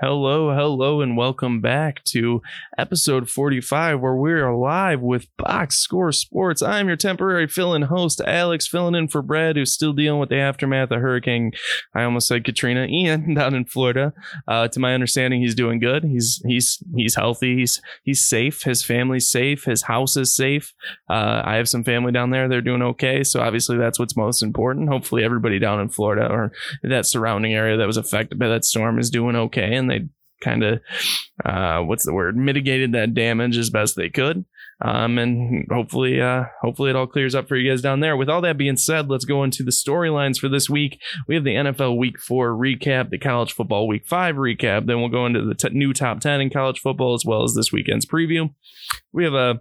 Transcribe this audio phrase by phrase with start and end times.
[0.00, 2.42] Hello, hello, and welcome back to
[2.76, 6.62] episode 45, where we're live with Box Score Sports.
[6.62, 10.30] I'm your temporary fill in host, Alex, filling in for Brad, who's still dealing with
[10.30, 11.52] the aftermath of Hurricane,
[11.94, 14.12] I almost said Katrina, Ian, down in Florida.
[14.48, 16.02] Uh, to my understanding, he's doing good.
[16.02, 17.58] He's he's he's healthy.
[17.58, 18.64] He's he's safe.
[18.64, 19.62] His family's safe.
[19.62, 20.74] His house is safe.
[21.08, 22.48] Uh, I have some family down there.
[22.48, 23.22] They're doing okay.
[23.22, 24.88] So obviously, that's what's most important.
[24.88, 26.50] Hopefully, everybody down in Florida or
[26.82, 30.08] that surrounding area that was affected by that storm is doing okay, and they
[30.42, 30.80] kind of
[31.44, 34.44] uh, what's the word mitigated that damage as best they could.
[34.84, 38.16] Um, and hopefully uh, hopefully it all clears up for you guys down there.
[38.16, 41.00] With all that being said let's go into the storylines for this week.
[41.28, 45.08] We have the nfl week four recap the college football week five recap then we'll
[45.08, 48.06] go into the t- new top 10 in college football as well as this weekend's
[48.06, 48.52] preview.
[49.12, 49.60] We have a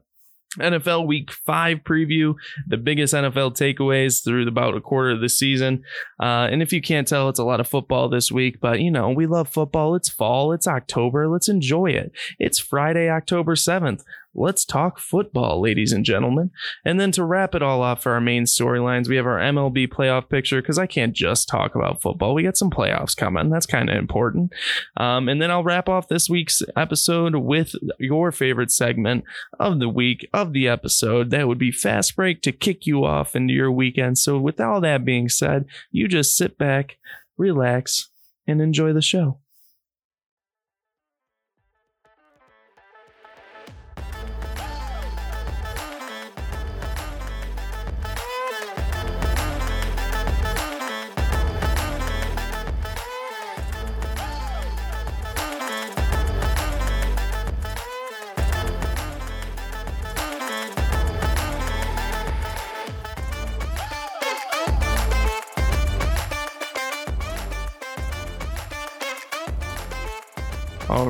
[0.59, 2.35] NFL Week 5 preview,
[2.67, 5.83] the biggest NFL takeaways through about a quarter of the season.
[6.21, 8.91] Uh, and if you can't tell, it's a lot of football this week, but you
[8.91, 9.95] know, we love football.
[9.95, 11.27] It's fall, it's October.
[11.27, 12.11] Let's enjoy it.
[12.39, 14.03] It's Friday, October 7th
[14.35, 16.51] let's talk football, ladies and gentlemen.
[16.83, 19.87] And then to wrap it all off for our main storylines, we have our MLB
[19.87, 22.33] playoff picture because I can't just talk about football.
[22.33, 23.49] We got some playoffs coming.
[23.49, 24.53] That's kind of important.
[24.97, 29.23] Um, and then I'll wrap off this week's episode with your favorite segment
[29.59, 31.29] of the week, of the episode.
[31.29, 34.17] That would be Fast Break to kick you off into your weekend.
[34.17, 36.97] So, with all that being said, you just sit back,
[37.37, 38.09] relax,
[38.47, 39.39] and enjoy the show.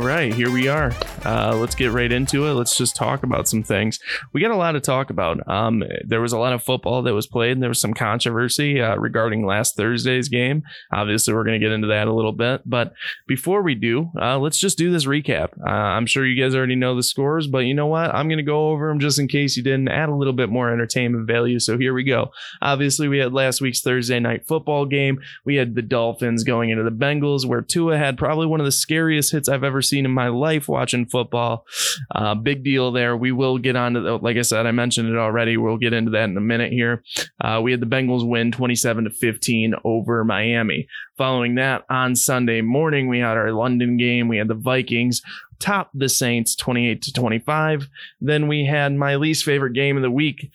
[0.03, 0.91] Right, here we are.
[1.25, 2.53] Uh, let's get right into it.
[2.53, 3.99] Let's just talk about some things.
[4.33, 5.47] We got a lot to talk about.
[5.47, 8.81] Um, there was a lot of football that was played, and there was some controversy
[8.81, 10.63] uh, regarding last Thursday's game.
[10.91, 12.61] Obviously, we're going to get into that a little bit.
[12.65, 12.93] But
[13.27, 15.49] before we do, uh, let's just do this recap.
[15.65, 18.13] Uh, I'm sure you guys already know the scores, but you know what?
[18.13, 20.49] I'm going to go over them just in case you didn't, add a little bit
[20.49, 21.59] more entertainment value.
[21.59, 22.31] So here we go.
[22.61, 25.21] Obviously, we had last week's Thursday night football game.
[25.45, 28.71] We had the Dolphins going into the Bengals, where Tua had probably one of the
[28.71, 31.65] scariest hits I've ever seen in my life watching football.
[32.13, 33.15] Uh, big deal there.
[33.15, 35.57] We will get on to the, like I said, I mentioned it already.
[35.57, 37.03] We'll get into that in a minute here.
[37.39, 40.87] Uh, we had the Bengals win 27 to 15 over Miami.
[41.15, 44.27] Following that, on Sunday morning, we had our London game.
[44.27, 45.21] We had the Vikings
[45.59, 47.87] top the Saints 28 to 25.
[48.19, 50.51] Then we had my least favorite game of the week.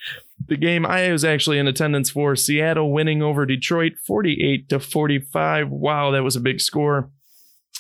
[0.49, 5.71] The game I was actually in attendance for, Seattle winning over Detroit 48 to 45.
[5.71, 7.11] Wow, that was a big score.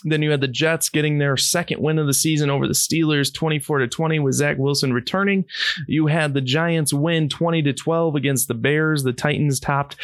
[0.04, 3.32] Then you had the Jets getting their second win of the season over the Steelers,
[3.32, 5.44] 24 to 20, with Zach Wilson returning.
[5.86, 9.02] You had the Giants win 20 to 12 against the Bears.
[9.02, 9.96] The Titans topped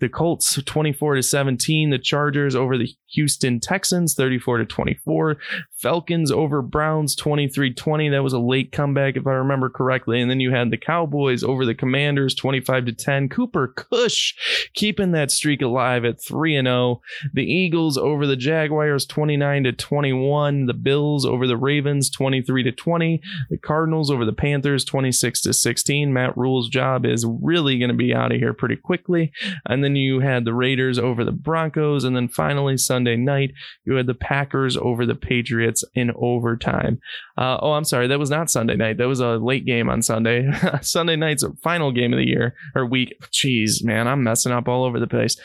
[0.00, 1.90] the Colts 24 to 17.
[1.90, 5.36] The Chargers over the Houston Texans 34 to 24.
[5.76, 8.08] Falcons over Browns 23 20.
[8.10, 10.20] That was a late comeback, if I remember correctly.
[10.20, 13.28] And then you had the Cowboys over the Commanders 25 to 10.
[13.28, 17.00] Cooper Rush keeping that streak alive at 3 and 0.
[17.34, 20.66] The Eagles over the Jaguars 29 to 21.
[20.66, 23.20] The Bills over the Ravens 23 to 20.
[23.50, 26.12] The Cardinals over the Panthers 26 to 16.
[26.12, 29.32] Matt Rhule's job is really going to be out of here pretty quickly.
[29.66, 32.04] And then you had the Raiders over the Broncos.
[32.04, 33.52] And then finally, Sunday night,
[33.84, 37.00] you had the Packers over the Patriots in overtime.
[37.36, 38.06] Uh, oh, I'm sorry.
[38.06, 38.98] That was not Sunday night.
[38.98, 40.50] That was a late game on Sunday.
[40.82, 43.14] Sunday night's final game of the year or week.
[43.32, 45.36] Jeez, man, I'm messing up all over the place.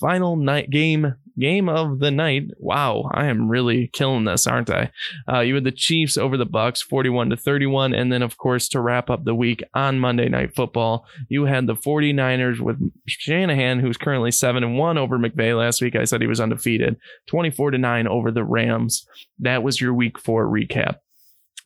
[0.00, 2.44] Final night game game of the night.
[2.58, 4.90] Wow, I am really killing this, aren't I?
[5.30, 8.68] Uh, you had the Chiefs over the Bucs, 41 to 31, and then of course
[8.68, 13.80] to wrap up the week on Monday Night Football, you had the 49ers with Shanahan,
[13.80, 15.56] who's currently seven and one over McVay.
[15.56, 16.96] Last week I said he was undefeated,
[17.26, 19.06] 24 to nine over the Rams.
[19.38, 20.98] That was your Week Four recap.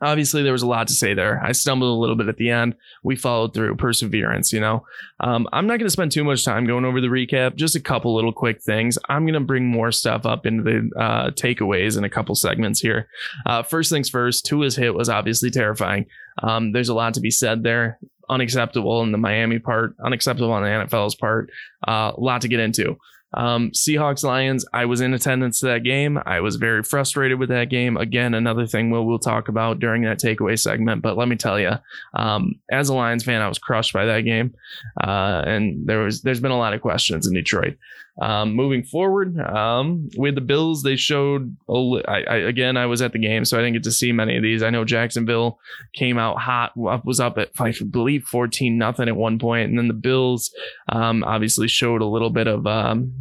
[0.00, 1.42] Obviously, there was a lot to say there.
[1.44, 2.76] I stumbled a little bit at the end.
[3.02, 4.84] We followed through, perseverance, you know.
[5.20, 7.80] Um, I'm not going to spend too much time going over the recap, just a
[7.80, 8.96] couple little quick things.
[9.08, 12.80] I'm going to bring more stuff up into the uh, takeaways in a couple segments
[12.80, 13.08] here.
[13.44, 16.06] Uh, first things first, Tua's hit was obviously terrifying.
[16.42, 17.98] Um, there's a lot to be said there.
[18.30, 21.50] Unacceptable in the Miami part, unacceptable on the NFL's part.
[21.86, 22.98] Uh, a lot to get into.
[23.34, 26.18] Um, Seahawks Lions, I was in attendance to that game.
[26.24, 27.96] I was very frustrated with that game.
[27.96, 31.02] Again, another thing we'll, we'll talk about during that takeaway segment.
[31.02, 31.72] But let me tell you,
[32.14, 34.54] um, as a Lions fan, I was crushed by that game.
[35.02, 37.76] Uh, and there was, there's been a lot of questions in Detroit.
[38.20, 41.56] Um, moving forward, um, with the Bills, they showed.
[41.68, 44.36] I, I, again, I was at the game, so I didn't get to see many
[44.36, 44.62] of these.
[44.62, 45.60] I know Jacksonville
[45.94, 49.86] came out hot, was up at I believe fourteen nothing at one point, and then
[49.86, 50.52] the Bills
[50.88, 53.12] um, obviously showed a little bit of um,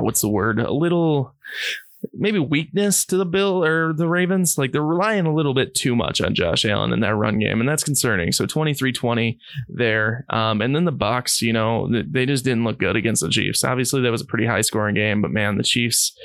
[0.00, 0.58] what's the word?
[0.58, 1.34] A little
[2.12, 4.56] maybe weakness to the Bill or the Ravens.
[4.58, 7.60] Like they're relying a little bit too much on Josh Allen in that run game,
[7.60, 8.32] and that's concerning.
[8.32, 9.38] So 23-20
[9.68, 10.24] there.
[10.30, 13.64] Um, and then the Bucs, you know, they just didn't look good against the Chiefs.
[13.64, 16.16] Obviously, that was a pretty high scoring game, but man, the Chiefs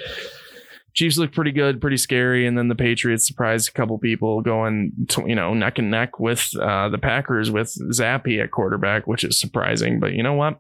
[0.98, 4.92] Chiefs look pretty good, pretty scary, and then the Patriots surprised a couple people going,
[5.10, 9.24] to, you know, neck and neck with uh, the Packers with Zappe at quarterback, which
[9.24, 10.00] is surprising.
[10.00, 10.60] But you know what?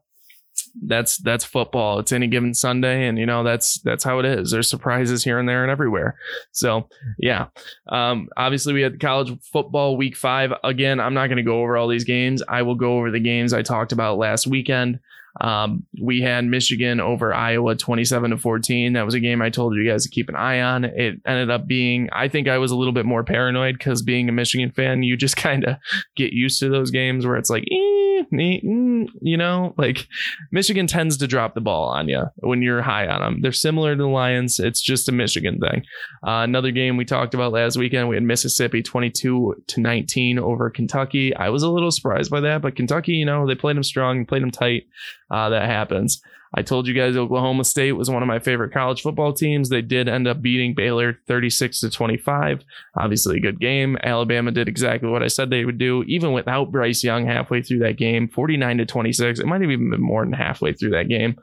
[0.85, 1.99] That's that's football.
[1.99, 4.51] It's any given Sunday, and you know that's that's how it is.
[4.51, 6.17] There's surprises here and there and everywhere.
[6.51, 6.87] So
[7.17, 7.47] yeah,
[7.89, 10.51] um, obviously we had college football week five.
[10.63, 12.43] Again, I'm not going to go over all these games.
[12.47, 14.99] I will go over the games I talked about last weekend.
[15.39, 18.93] Um, we had Michigan over Iowa 27 to 14.
[18.93, 20.83] That was a game I told you guys to keep an eye on.
[20.83, 24.29] It ended up being, I think I was a little bit more paranoid because being
[24.29, 25.77] a Michigan fan, you just kind of
[26.15, 30.07] get used to those games where it's like, eh, mm, you know, like
[30.51, 33.41] Michigan tends to drop the ball on you when you're high on them.
[33.41, 34.59] They're similar to the Lions.
[34.59, 35.83] It's just a Michigan thing.
[36.25, 40.69] Uh, another game we talked about last weekend, we had Mississippi 22 to 19 over
[40.69, 41.35] Kentucky.
[41.35, 44.25] I was a little surprised by that, but Kentucky, you know, they played them strong,
[44.25, 44.87] played them tight
[45.31, 46.21] uh, that happens.
[46.53, 49.69] I told you guys Oklahoma State was one of my favorite college football teams.
[49.69, 52.63] They did end up beating Baylor 36 to 25.
[52.97, 53.97] Obviously, a good game.
[54.03, 57.79] Alabama did exactly what I said they would do, even without Bryce Young halfway through
[57.79, 59.39] that game, 49 to 26.
[59.39, 61.37] It might have even been more than halfway through that game.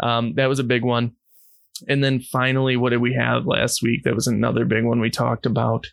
[0.00, 1.12] Um, that was a big one.
[1.86, 4.04] And then finally, what did we have last week?
[4.04, 5.86] That was another big one we talked about.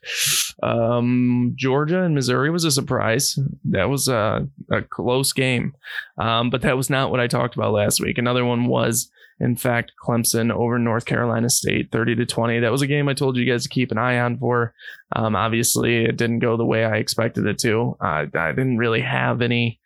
[0.64, 3.38] Um, Georgia and Missouri was a surprise.
[3.66, 5.76] That was a, a close game.
[6.18, 8.18] Um, but that was not what I talked about last week.
[8.18, 9.10] Another one was,
[9.40, 12.60] in fact, Clemson over North Carolina State, 30 to 20.
[12.60, 14.74] That was a game I told you guys to keep an eye on for.
[15.16, 17.98] Um, obviously, it didn't go the way I expected it to.
[18.00, 19.80] Uh, I didn't really have any,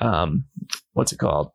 [0.00, 0.44] um,
[0.94, 1.52] what's it called?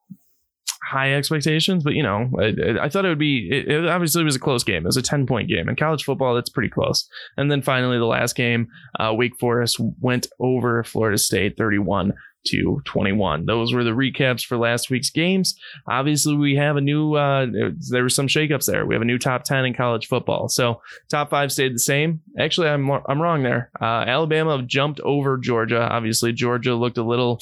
[0.91, 3.49] High expectations, but you know, I, I thought it would be.
[3.49, 4.83] It, it, obviously, was a close game.
[4.83, 6.35] It was a ten point game in college football.
[6.35, 7.07] That's pretty close.
[7.37, 8.67] And then finally, the last game,
[8.99, 13.45] uh, Wake Forest went over Florida State, thirty one to 21.
[13.45, 15.55] Those were the recaps for last week's games.
[15.87, 17.45] Obviously, we have a new, uh,
[17.91, 18.85] there were some shakeups there.
[18.85, 20.49] We have a new top 10 in college football.
[20.49, 22.21] So top five stayed the same.
[22.39, 23.69] Actually, I'm, I'm wrong there.
[23.79, 25.87] Uh, Alabama jumped over Georgia.
[25.87, 27.39] Obviously, Georgia looked a little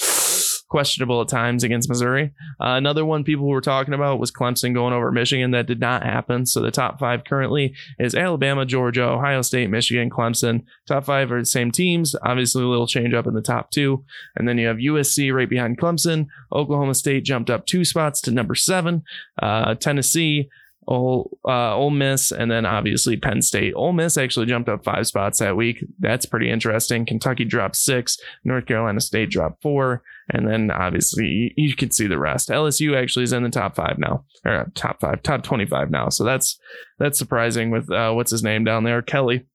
[0.69, 2.31] questionable at times against Missouri.
[2.60, 5.51] Uh, another one people were talking about was Clemson going over Michigan.
[5.51, 6.45] That did not happen.
[6.45, 10.63] So the top five currently is Alabama, Georgia, Ohio State, Michigan, Clemson.
[10.88, 12.16] Top five are the same teams.
[12.24, 14.06] Obviously, a little change up in the top two.
[14.36, 16.27] And then you have USC right behind Clemson.
[16.54, 19.04] Oklahoma State jumped up two spots to number seven.
[19.42, 20.50] Uh, Tennessee
[20.89, 23.74] Ole, uh, Ole Miss, and then obviously Penn State.
[23.75, 25.86] Ole Miss actually jumped up five spots that week.
[26.00, 27.06] That's pretty interesting.
[27.06, 28.18] Kentucky dropped six.
[28.44, 30.01] North Carolina State dropped four.
[30.31, 32.49] And then obviously you, can see the rest.
[32.49, 36.09] LSU actually is in the top five now, or uh, top five, top 25 now.
[36.09, 36.59] So that's,
[36.99, 39.01] that's surprising with, uh, what's his name down there?
[39.01, 39.45] Kelly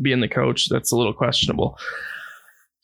[0.00, 0.68] being the coach.
[0.68, 1.78] That's a little questionable.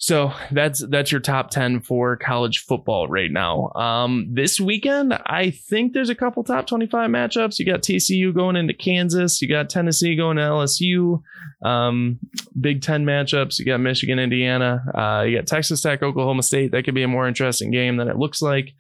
[0.05, 3.71] So that's that's your top 10 for college football right now.
[3.71, 7.59] Um, this weekend, I think there's a couple top 25 matchups.
[7.59, 11.23] You got TCU going into Kansas, you got Tennessee going to LSU,
[11.67, 12.19] um,
[12.61, 13.59] Big Ten matchups.
[13.59, 16.73] You got Michigan, Indiana, uh, you got Texas Tech, Oklahoma State.
[16.73, 18.75] That could be a more interesting game than it looks like.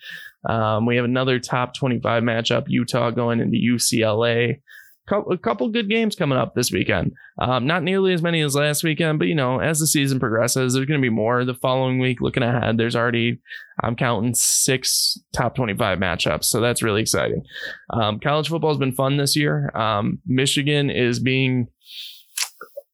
[0.47, 4.61] Um, we have another top 25 matchup, Utah going into UCLA
[5.11, 7.12] a couple good games coming up this weekend.
[7.38, 10.75] Um, not nearly as many as last weekend, but you know, as the season progresses,
[10.75, 12.20] there's going to be more the following week.
[12.20, 13.40] Looking ahead, there's already
[13.82, 17.42] I'm counting six top 25 matchups, so that's really exciting.
[17.90, 19.70] Um, college football has been fun this year.
[19.76, 21.68] Um, Michigan is being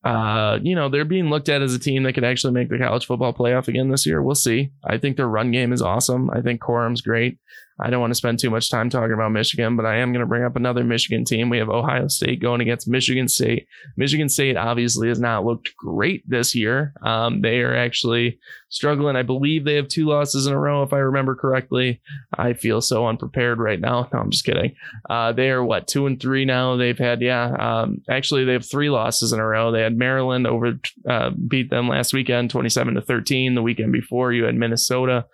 [0.02, 2.78] uh, you know, they're being looked at as a team that could actually make the
[2.78, 4.22] college football playoff again this year.
[4.22, 4.70] We'll see.
[4.82, 6.30] I think their run game is awesome.
[6.30, 7.38] I think Corum's great.
[7.82, 10.20] I don't want to spend too much time talking about Michigan, but I am going
[10.20, 11.48] to bring up another Michigan team.
[11.48, 13.66] We have Ohio State going against Michigan State.
[13.96, 16.92] Michigan State obviously has not looked great this year.
[17.02, 19.16] Um, they are actually struggling.
[19.16, 22.00] I believe they have two losses in a row, if I remember correctly.
[22.36, 24.08] I feel so unprepared right now.
[24.12, 24.74] No, I'm just kidding.
[25.08, 26.76] Uh, they are what two and three now.
[26.76, 27.54] They've had yeah.
[27.58, 29.72] Um, actually, they have three losses in a row.
[29.72, 33.54] They had Maryland over uh, beat them last weekend, 27 to 13.
[33.54, 35.26] The weekend before, you had Minnesota.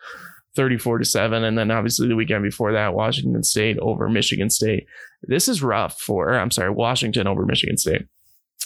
[0.57, 4.87] 34 to 7 and then obviously the weekend before that Washington State over Michigan State.
[5.23, 8.03] This is rough for I'm sorry, Washington over Michigan State.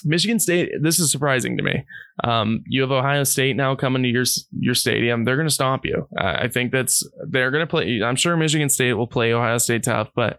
[0.04, 1.84] Michigan State, this is surprising to me.
[2.24, 4.24] Um, you have Ohio State now coming to your
[4.58, 5.24] your stadium.
[5.24, 6.06] They're going to stomp you.
[6.18, 8.00] Uh, I think that's they're going to play.
[8.02, 10.38] I'm sure Michigan State will play Ohio State tough, but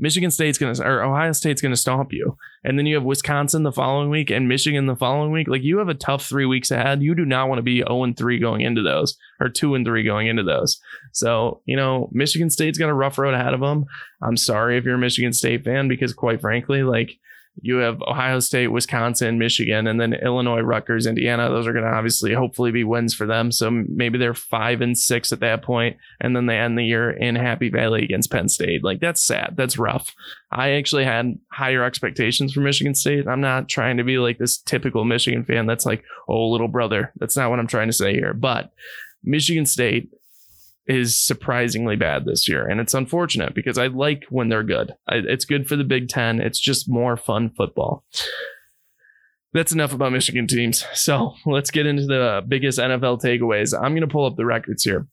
[0.00, 2.36] Michigan State's going to, or Ohio State's going to stomp you.
[2.64, 5.46] And then you have Wisconsin the following week and Michigan the following week.
[5.46, 7.02] Like you have a tough three weeks ahead.
[7.02, 9.84] You do not want to be 0 and 3 going into those or 2 and
[9.84, 10.80] 3 going into those.
[11.12, 13.84] So, you know, Michigan State's got a rough road ahead of them.
[14.22, 17.18] I'm sorry if you're a Michigan State fan because, quite frankly, like,
[17.62, 21.50] you have Ohio State, Wisconsin, Michigan, and then Illinois, Rutgers, Indiana.
[21.50, 23.52] Those are going to obviously hopefully be wins for them.
[23.52, 27.10] So maybe they're five and six at that point, and then they end the year
[27.10, 28.82] in Happy Valley against Penn State.
[28.82, 29.54] Like that's sad.
[29.56, 30.14] That's rough.
[30.50, 33.28] I actually had higher expectations for Michigan State.
[33.28, 37.12] I'm not trying to be like this typical Michigan fan that's like, oh, little brother.
[37.16, 38.32] That's not what I'm trying to say here.
[38.32, 38.72] But
[39.22, 40.10] Michigan State
[40.90, 42.66] is surprisingly bad this year.
[42.66, 44.92] And it's unfortunate because I like when they're good.
[45.08, 46.40] I, it's good for the Big Ten.
[46.40, 48.04] It's just more fun football.
[49.52, 50.84] That's enough about Michigan teams.
[50.94, 53.72] So let's get into the biggest NFL takeaways.
[53.72, 55.06] I'm going to pull up the records here.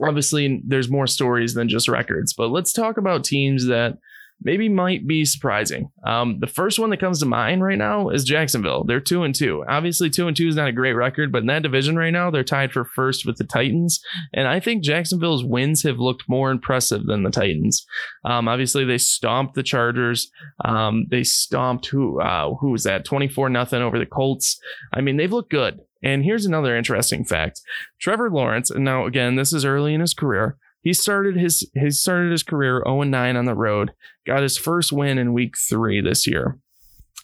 [0.00, 3.98] Obviously, there's more stories than just records, but let's talk about teams that
[4.42, 5.90] maybe might be surprising.
[6.06, 8.84] Um, the first one that comes to mind right now is Jacksonville.
[8.84, 9.64] They're two and two.
[9.68, 12.30] Obviously, two and two is not a great record, but in that division right now,
[12.30, 14.00] they're tied for first with the Titans.
[14.32, 17.84] And I think Jacksonville's wins have looked more impressive than the Titans.
[18.24, 20.30] Um, obviously, they stomped the Chargers.
[20.64, 22.20] Um, they stomped who?
[22.20, 23.04] Uh, who was that?
[23.04, 24.58] Twenty four nothing over the Colts.
[24.92, 25.80] I mean, they've looked good.
[26.02, 27.60] And here's another interesting fact:
[28.00, 28.70] Trevor Lawrence.
[28.70, 30.56] And now again, this is early in his career.
[30.82, 33.92] He started his he started his career 0 9 on the road,
[34.26, 36.58] got his first win in week three this year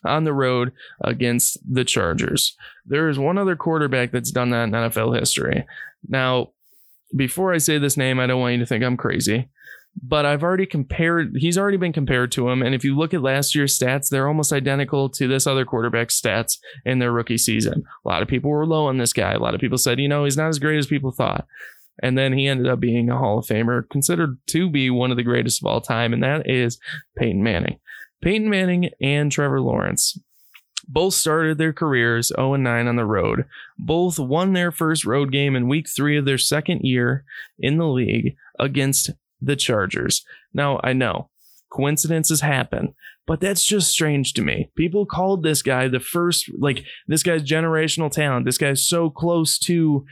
[0.04, 0.72] on the road
[1.02, 2.56] against the Chargers.
[2.84, 5.66] There is one other quarterback that's done that in NFL history.
[6.08, 6.50] Now,
[7.14, 9.48] before I say this name, I don't want you to think I'm crazy,
[10.02, 12.62] but I've already compared, he's already been compared to him.
[12.62, 16.20] And if you look at last year's stats, they're almost identical to this other quarterback's
[16.20, 17.84] stats in their rookie season.
[18.04, 19.32] A lot of people were low on this guy.
[19.32, 21.46] A lot of people said, you know, he's not as great as people thought.
[22.02, 25.16] And then he ended up being a Hall of Famer, considered to be one of
[25.16, 26.78] the greatest of all time, and that is
[27.16, 27.78] Peyton Manning.
[28.22, 30.18] Peyton Manning and Trevor Lawrence
[30.88, 33.44] both started their careers 0 9 on the road.
[33.78, 37.24] Both won their first road game in week three of their second year
[37.58, 39.10] in the league against
[39.40, 40.24] the Chargers.
[40.54, 41.30] Now, I know
[41.70, 42.94] coincidences happen,
[43.26, 44.70] but that's just strange to me.
[44.76, 48.46] People called this guy the first, like, this guy's generational talent.
[48.46, 50.06] This guy's so close to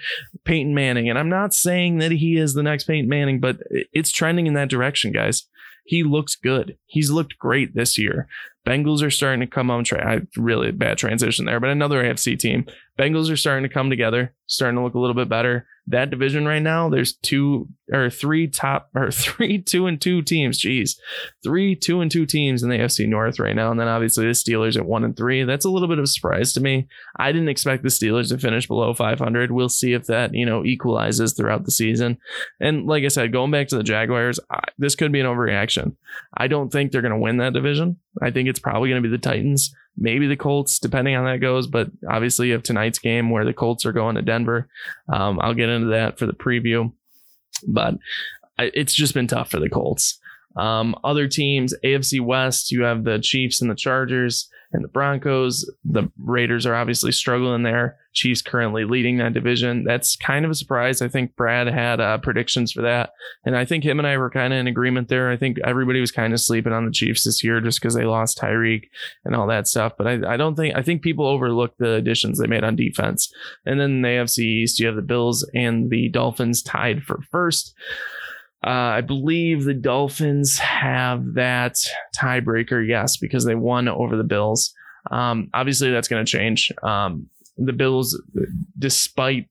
[0.44, 1.09] Peyton Manning.
[1.09, 3.59] And I'm not saying that he is the next Peyton Manning, but
[3.92, 5.47] it's trending in that direction, guys.
[5.87, 6.76] He looks good.
[6.87, 8.26] He's looked great this year.
[8.66, 10.23] Bengals are starting to come on track.
[10.37, 12.64] Really bad transition there, but another AFC team.
[12.99, 16.47] Bengals are starting to come together, starting to look a little bit better that division
[16.47, 20.61] right now, there's two or three top or three two and two teams.
[20.61, 20.99] Jeez,
[21.43, 24.33] three two and two teams in the AFC North right now, and then obviously the
[24.33, 25.45] Steelers at one and three.
[25.45, 26.89] That's a little bit of a surprise to me.
[27.17, 29.51] I didn't expect the Steelers to finish below 500.
[29.51, 32.19] We'll see if that you know equalizes throughout the season.
[32.61, 35.97] And like I said, going back to the Jaguars, I, this could be an overreaction.
[36.37, 37.99] I don't think they're going to win that division.
[38.23, 41.33] I think it's probably going to be the Titans maybe the Colts, depending on how
[41.33, 41.67] that goes.
[41.67, 44.69] But obviously, you have tonight's game where the Colts are going to Denver.
[45.13, 46.93] Um, I'll get into that for the preview,
[47.67, 47.95] but
[48.59, 50.19] I, it's just been tough for the Colts.
[50.57, 55.71] Um, other teams, AFC West, you have the Chiefs and the Chargers and the Broncos.
[55.85, 57.97] The Raiders are obviously struggling there.
[58.12, 59.85] Chiefs currently leading that division.
[59.85, 61.00] That's kind of a surprise.
[61.00, 63.12] I think Brad had uh, predictions for that.
[63.45, 65.31] And I think him and I were kind of in agreement there.
[65.31, 68.04] I think everybody was kind of sleeping on the Chiefs this year just because they
[68.04, 68.85] lost Tyreek
[69.25, 69.93] and all that stuff.
[69.97, 73.33] But I, I don't think, I think people overlooked the additions they made on defense.
[73.64, 77.75] And then the AFC East, you have the Bills and the Dolphins tied for first.
[78.66, 81.76] Uh, I believe the Dolphins have that
[82.16, 84.73] tiebreaker, yes, because they won over the Bills.
[85.11, 86.73] Um, obviously, that's going to change.
[86.83, 87.28] Um,
[87.59, 88.21] the Bills,
[88.78, 89.49] despite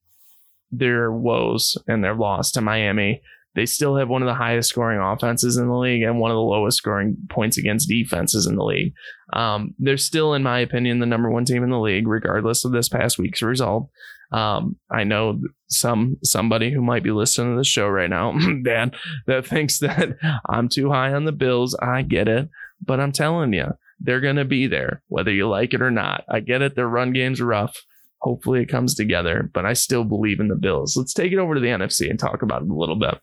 [0.72, 3.22] their woes and their loss to Miami,
[3.56, 6.36] they still have one of the highest scoring offenses in the league and one of
[6.36, 8.94] the lowest scoring points against defenses in the league.
[9.34, 12.72] Um, they're still, in my opinion, the number one team in the league, regardless of
[12.72, 13.90] this past week's result.
[14.32, 18.96] Um, I know some somebody who might be listening to the show right now, Dad,
[19.28, 20.18] that thinks that
[20.50, 21.76] I'm too high on the Bills.
[21.76, 22.50] I get it,
[22.82, 23.68] but I'm telling you,
[24.00, 26.24] they're gonna be there, whether you like it or not.
[26.28, 26.76] I get it.
[26.76, 27.78] Their run game's rough.
[28.22, 30.98] Hopefully, it comes together, but I still believe in the Bills.
[30.98, 33.20] Let's take it over to the NFC and talk about it a little bit.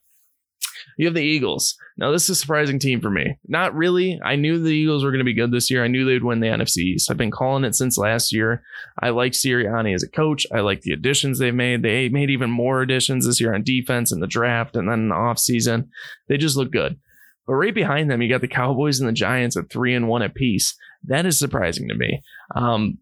[0.97, 1.76] You have the Eagles.
[1.97, 3.38] Now, this is a surprising team for me.
[3.47, 4.20] Not really.
[4.25, 5.85] I knew the Eagles were going to be good this year.
[5.85, 7.11] I knew they'd win the NFC East.
[7.11, 8.62] I've been calling it since last year.
[8.99, 10.47] I like Sirianni as a coach.
[10.52, 11.82] I like the additions they've made.
[11.82, 15.09] They made even more additions this year on defense in the draft and then in
[15.09, 15.88] the offseason.
[16.28, 16.99] They just look good.
[17.47, 20.23] But right behind them, you got the Cowboys and the Giants at three and one
[20.23, 20.76] apiece.
[21.04, 22.23] That is surprising to me.
[22.54, 22.99] Um,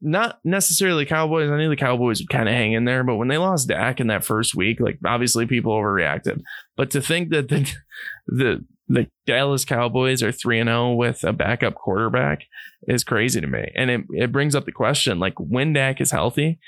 [0.00, 1.50] not necessarily Cowboys.
[1.50, 4.00] I knew the Cowboys would kind of hang in there, but when they lost Dak
[4.00, 6.40] in that first week, like obviously people overreacted.
[6.76, 7.70] But to think that the
[8.26, 12.42] the the Dallas Cowboys are 3 and 0 with a backup quarterback
[12.88, 13.70] is crazy to me.
[13.76, 16.58] And it, it brings up the question like when Dak is healthy,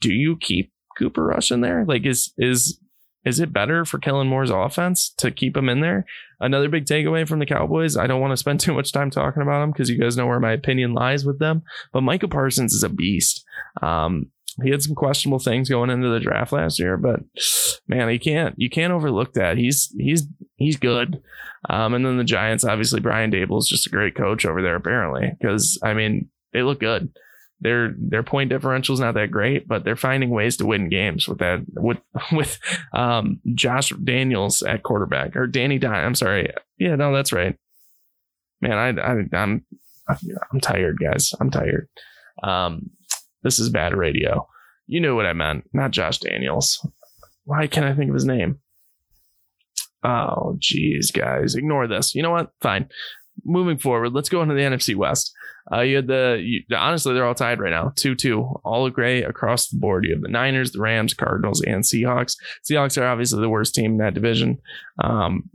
[0.00, 1.84] do you keep Cooper Rush in there?
[1.86, 2.78] Like is is
[3.24, 6.04] is it better for Kellen Moore's offense to keep him in there?
[6.40, 7.96] Another big takeaway from the Cowboys.
[7.96, 10.26] I don't want to spend too much time talking about them because you guys know
[10.26, 11.62] where my opinion lies with them.
[11.92, 13.44] But Micah Parsons is a beast.
[13.80, 14.30] Um,
[14.62, 17.20] he had some questionable things going into the draft last year, but
[17.88, 19.56] man, he can't you can't overlook that.
[19.56, 20.26] He's he's
[20.56, 21.22] he's good.
[21.70, 24.76] Um, and then the Giants, obviously, Brian Daboll is just a great coach over there,
[24.76, 27.10] apparently, because I mean they look good.
[27.62, 31.28] Their their point differential is not that great, but they're finding ways to win games
[31.28, 31.98] with that with
[32.32, 32.58] with
[32.92, 36.04] um, Josh Daniels at quarterback or Danny Dimes.
[36.04, 37.56] I'm sorry, yeah, no, that's right.
[38.60, 39.64] Man, I, I I'm
[40.08, 41.32] I'm tired, guys.
[41.40, 41.88] I'm tired.
[42.42, 42.90] Um,
[43.44, 44.48] this is bad radio.
[44.88, 46.84] You knew what I meant, not Josh Daniels.
[47.44, 48.58] Why can't I think of his name?
[50.02, 52.12] Oh, geez, guys, ignore this.
[52.12, 52.50] You know what?
[52.60, 52.88] Fine.
[53.44, 55.32] Moving forward, let's go into the NFC West.
[55.70, 59.22] Uh, you had the you, honestly, they're all tied right now, two two, all gray
[59.22, 60.04] across the board.
[60.04, 62.36] You have the Niners, the Rams, Cardinals, and Seahawks.
[62.68, 64.58] Seahawks are obviously the worst team in that division.
[65.02, 65.50] Um,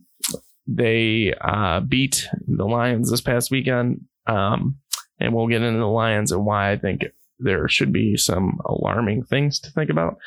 [0.67, 4.77] they uh, beat the Lions this past weekend, um,
[5.19, 7.05] and we'll get into the Lions and why I think
[7.39, 10.17] there should be some alarming things to think about.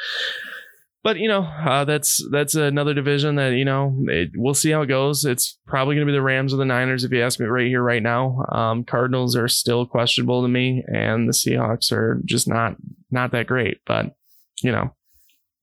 [1.02, 4.82] But you know, uh, that's that's another division that you know it, we'll see how
[4.82, 5.24] it goes.
[5.24, 7.66] It's probably going to be the Rams or the Niners if you ask me right
[7.66, 8.44] here, right now.
[8.50, 12.76] Um, Cardinals are still questionable to me, and the Seahawks are just not
[13.10, 13.78] not that great.
[13.86, 14.14] But
[14.62, 14.94] you know,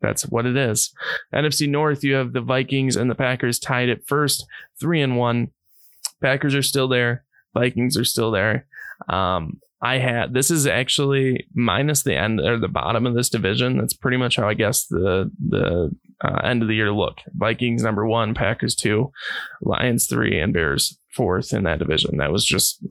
[0.01, 0.91] that's what it is.
[1.33, 4.43] NFC North, you have the Vikings and the Packers tied at first,
[4.79, 5.49] three and one.
[6.19, 7.25] Packers are still there.
[7.53, 8.65] Vikings are still there.
[9.07, 13.77] Um, I had this is actually minus the end or the bottom of this division.
[13.77, 15.91] That's pretty much how I guess the the
[16.23, 17.17] uh, end of the year look.
[17.35, 19.11] Vikings number one, Packers two,
[19.61, 22.17] Lions three, and Bears fourth in that division.
[22.17, 22.83] That was just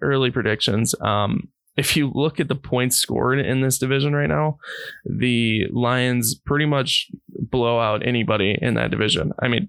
[0.00, 0.94] early predictions.
[1.00, 4.58] Um, if you look at the points scored in this division right now,
[5.04, 9.32] the Lions pretty much blow out anybody in that division.
[9.40, 9.68] I mean,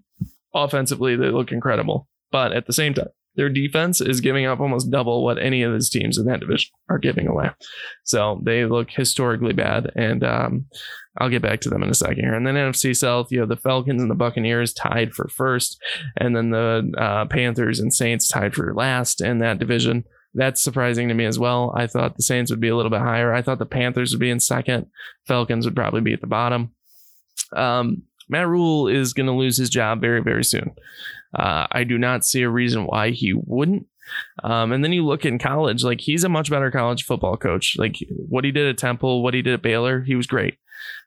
[0.53, 4.91] offensively, they look incredible, but at the same time, their defense is giving up almost
[4.91, 7.49] double what any of his teams in that division are giving away.
[8.03, 9.89] So they look historically bad.
[9.95, 10.65] And um,
[11.17, 12.33] I'll get back to them in a second here.
[12.33, 15.81] And then NFC South, you have the Falcons and the Buccaneers tied for first,
[16.17, 20.03] and then the uh, Panthers and Saints tied for last in that division.
[20.33, 21.73] That's surprising to me as well.
[21.77, 23.33] I thought the Saints would be a little bit higher.
[23.33, 24.87] I thought the Panthers would be in second.
[25.27, 26.73] Falcons would probably be at the bottom.
[27.55, 30.71] Um, Matt Rhule is going to lose his job very, very soon.
[31.33, 33.85] Uh, I do not see a reason why he wouldn't.
[34.43, 37.75] Um, and then you look in college, like he's a much better college football coach.
[37.77, 40.57] Like what he did at Temple, what he did at Baylor, he was great.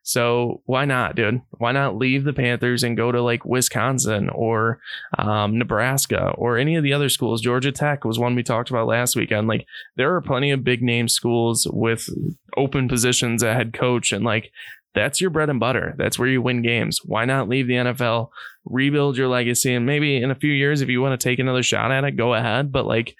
[0.04, 1.42] So why not, dude?
[1.50, 4.80] Why not leave the Panthers and go to like Wisconsin or
[5.16, 7.40] um, Nebraska or any of the other schools?
[7.40, 9.46] Georgia Tech was one we talked about last weekend.
[9.46, 9.64] Like
[9.96, 12.08] there are plenty of big name schools with
[12.56, 14.50] open positions at head coach, and like
[14.94, 15.94] that's your bread and butter.
[15.96, 17.00] That's where you win games.
[17.04, 18.28] Why not leave the NFL,
[18.64, 21.62] rebuild your legacy, and maybe in a few years, if you want to take another
[21.62, 22.72] shot at it, go ahead.
[22.72, 23.14] But like,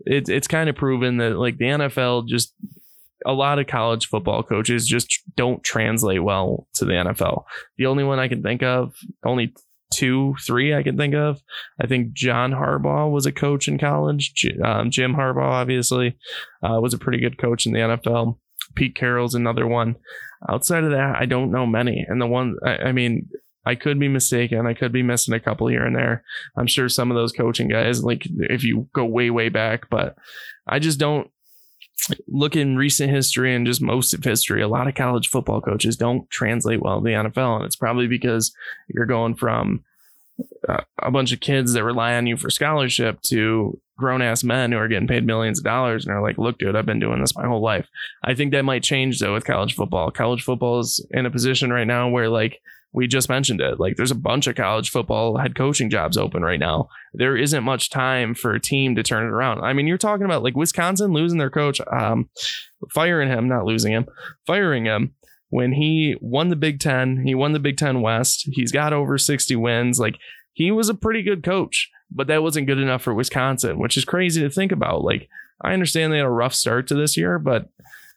[0.00, 2.54] it's it's kind of proven that like the NFL just
[3.24, 7.44] a lot of college football coaches just don't translate well to the NFL.
[7.76, 9.52] The only one I can think of, only
[9.92, 11.40] two, three I can think of.
[11.80, 14.32] I think John Harbaugh was a coach in college.
[14.62, 16.16] Um, Jim Harbaugh, obviously,
[16.62, 18.38] uh, was a pretty good coach in the NFL.
[18.74, 19.96] Pete Carroll's another one.
[20.48, 22.04] Outside of that, I don't know many.
[22.06, 23.28] And the one, I, I mean,
[23.64, 24.66] I could be mistaken.
[24.66, 26.22] I could be missing a couple here and there.
[26.56, 30.16] I'm sure some of those coaching guys, like if you go way, way back, but
[30.68, 31.28] I just don't
[32.28, 34.62] look in recent history and just most of history.
[34.62, 37.56] A lot of college football coaches don't translate well to the NFL.
[37.56, 38.54] And it's probably because
[38.88, 39.82] you're going from
[41.00, 44.78] a bunch of kids that rely on you for scholarship to grown ass men who
[44.78, 47.36] are getting paid millions of dollars and are like, look, dude, I've been doing this
[47.36, 47.88] my whole life.
[48.24, 50.10] I think that might change though with college football.
[50.10, 52.60] College football is in a position right now where like
[52.92, 53.78] we just mentioned it.
[53.78, 56.88] Like there's a bunch of college football head coaching jobs open right now.
[57.12, 59.60] There isn't much time for a team to turn it around.
[59.60, 62.30] I mean, you're talking about like Wisconsin losing their coach, um,
[62.94, 64.06] firing him, not losing him,
[64.46, 65.14] firing him
[65.48, 67.22] when he won the Big Ten.
[67.24, 68.48] He won the Big Ten West.
[68.52, 69.98] He's got over 60 wins.
[69.98, 70.16] Like
[70.52, 74.04] he was a pretty good coach but that wasn't good enough for Wisconsin, which is
[74.04, 75.02] crazy to think about.
[75.02, 75.28] Like,
[75.60, 77.68] I understand they had a rough start to this year, but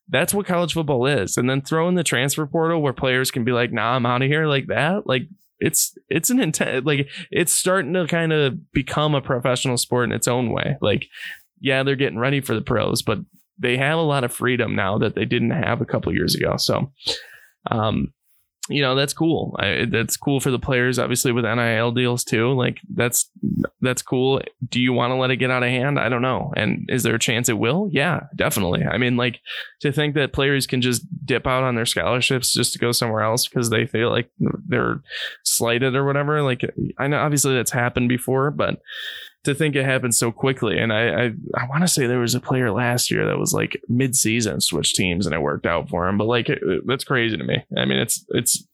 [0.08, 1.38] that's what college football is.
[1.38, 4.22] And then throw in the transfer portal where players can be like, nah, I'm out
[4.22, 5.08] of here like that.
[5.08, 5.24] Like,
[5.62, 10.14] it's it's an intent like it's starting to kind of become a professional sport in
[10.14, 10.78] its own way.
[10.80, 11.08] Like,
[11.60, 13.20] yeah, they're getting ready for the pros, but
[13.60, 16.56] they have a lot of freedom now that they didn't have a couple years ago.
[16.58, 16.92] So,
[17.70, 18.14] um,
[18.70, 19.56] you know that's cool.
[19.60, 22.54] I, that's cool for the players, obviously with NIL deals too.
[22.54, 23.30] Like that's
[23.82, 24.42] that's cool.
[24.68, 26.00] Do you want to let it get out of hand?
[26.00, 26.54] I don't know.
[26.56, 27.90] And is there a chance it will?
[27.92, 28.84] Yeah, definitely.
[28.86, 29.40] I mean, like
[29.82, 33.22] to think that players can just dip out on their scholarships just to go somewhere
[33.22, 34.30] else because they feel like
[34.68, 35.02] they're
[35.44, 36.44] slighted or whatever.
[36.44, 36.62] Like
[37.00, 38.80] I know obviously that's happened before, but
[39.44, 40.78] to think it happened so quickly.
[40.78, 41.26] And I I,
[41.56, 44.62] I want to say there was a player last year that was like mid season
[44.62, 46.18] switched teams and it worked out for him.
[46.18, 47.64] But like it, that's crazy to me.
[47.78, 48.66] I mean, it's it's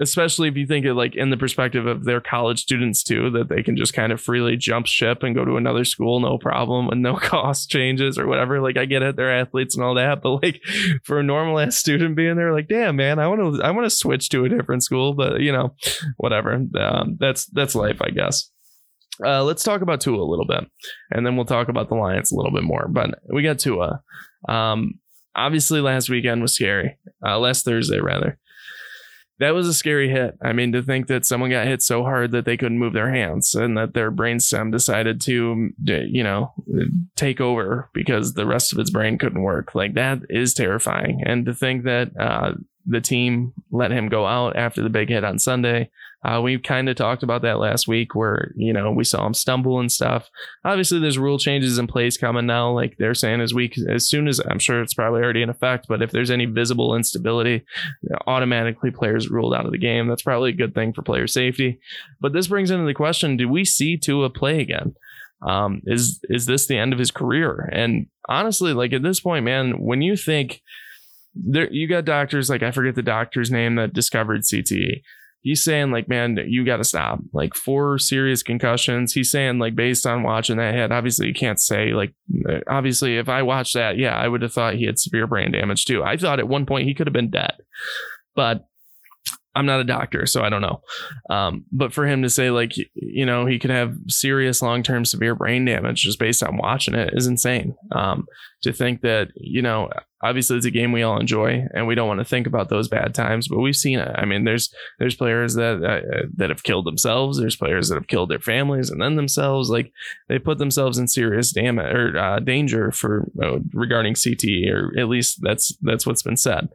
[0.00, 3.48] especially if you think of like in the perspective of their college students too, that
[3.48, 6.88] they can just kind of freely jump ship and go to another school, no problem,
[6.88, 8.60] and no cost changes or whatever.
[8.60, 10.62] Like I get it, they're athletes and all that, but like
[11.04, 13.86] for a normal ass student being there, like damn man, I want to I want
[13.86, 15.74] to switch to a different school, but you know,
[16.16, 16.54] whatever.
[16.54, 18.50] Um, that's that's life, I guess.
[19.24, 20.64] Uh, let's talk about Tua a little bit,
[21.10, 22.86] and then we'll talk about the Lions a little bit more.
[22.88, 24.02] But we got Tua.
[24.48, 25.00] Um,
[25.34, 26.98] obviously, last weekend was scary.
[27.24, 28.38] Uh, last Thursday, rather.
[29.40, 30.36] That was a scary hit.
[30.42, 33.12] I mean, to think that someone got hit so hard that they couldn't move their
[33.12, 36.52] hands and that their brainstem decided to, you know,
[37.14, 39.76] take over because the rest of its brain couldn't work.
[39.76, 41.22] Like that is terrifying.
[41.24, 42.54] And to think that uh,
[42.84, 45.90] the team let him go out after the big hit on Sunday
[46.24, 49.34] uh, we kind of talked about that last week where, you know, we saw him
[49.34, 50.28] stumble and stuff.
[50.64, 52.72] Obviously, there's rule changes in place coming now.
[52.72, 55.86] Like they're saying as week, as soon as I'm sure it's probably already in effect,
[55.88, 57.64] but if there's any visible instability,
[58.26, 60.08] automatically players ruled out of the game.
[60.08, 61.78] That's probably a good thing for player safety.
[62.20, 64.94] But this brings into the question do we see Tua play again?
[65.46, 67.70] Um, is is this the end of his career?
[67.72, 70.62] And honestly, like at this point, man, when you think
[71.36, 75.02] there, you got doctors like I forget the doctor's name that discovered CTE
[75.40, 77.20] he's saying like, man, you got to stop.
[77.32, 79.12] Like four serious concussions.
[79.12, 82.14] He's saying like based on watching that hit, obviously you can't say like,
[82.48, 85.52] uh, obviously if I watched that, yeah, I would have thought he had severe brain
[85.52, 86.02] damage too.
[86.02, 87.54] I thought at one point he could have been dead,
[88.34, 88.64] but
[89.54, 90.82] I'm not a doctor, so I don't know.
[91.30, 95.34] Um, but for him to say like, you know, he could have serious long-term severe
[95.34, 97.74] brain damage just based on watching it is insane.
[97.92, 98.26] Um,
[98.62, 99.90] to think that, you know,
[100.22, 102.88] obviously it's a game we all enjoy and we don't want to think about those
[102.88, 104.10] bad times, but we've seen it.
[104.14, 107.38] I mean, there's, there's players that, uh, that have killed themselves.
[107.38, 109.70] There's players that have killed their families and then themselves.
[109.70, 109.92] Like
[110.28, 115.08] they put themselves in serious damage or uh, danger for uh, regarding CTE or at
[115.08, 116.68] least that's, that's what's been said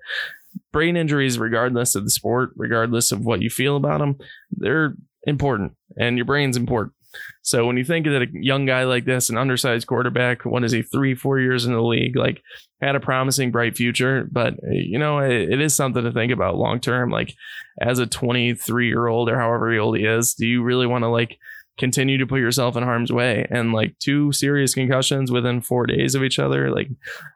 [0.72, 4.18] brain injuries, regardless of the sport, regardless of what you feel about them,
[4.52, 6.94] they're important and your brain's important.
[7.42, 10.72] So when you think that a young guy like this, an undersized quarterback, what is
[10.72, 12.42] he, three, four years in the league, like
[12.82, 16.32] had a promising, bright future, but eh, you know, it, it is something to think
[16.32, 17.10] about long term.
[17.10, 17.34] Like
[17.80, 21.10] as a 23 year old or however old he is, do you really want to
[21.10, 21.38] like
[21.78, 26.14] continue to put yourself in harm's way and like two serious concussions within four days
[26.14, 26.88] of each other like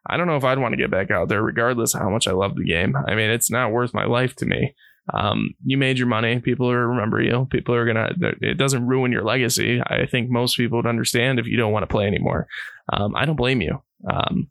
[0.05, 2.31] i don't know if i'd want to get back out there regardless how much i
[2.31, 4.75] love the game i mean it's not worth my life to me
[5.13, 8.09] um, you made your money people are remember you people are gonna
[8.41, 11.83] it doesn't ruin your legacy i think most people would understand if you don't want
[11.83, 12.47] to play anymore
[12.93, 14.49] um, i don't blame you um,